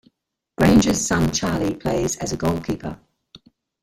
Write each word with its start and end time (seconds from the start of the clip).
Grainger's 0.57 0.99
son 1.05 1.31
Charlie 1.31 1.75
plays 1.75 2.15
as 2.17 2.33
a 2.33 2.37
goalkeeper. 2.37 2.99